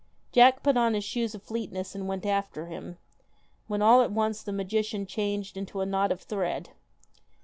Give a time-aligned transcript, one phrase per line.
[0.31, 2.97] Jack put on his shoes of swiftness and went after him,
[3.67, 6.71] when all at once the magician changed into a knot of thread.